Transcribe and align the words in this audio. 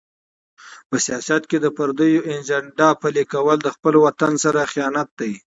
په 0.89 0.95
سیاست 1.05 1.41
کې 1.49 1.57
د 1.61 1.67
پردیو 1.77 2.25
ایجنډا 2.31 2.89
پلي 3.01 3.23
کول 3.33 3.57
د 3.61 3.67
خپل 3.75 3.93
وطن 4.05 4.33
سره 4.43 4.69
خیانت 4.73 5.09
دی. 5.19 5.33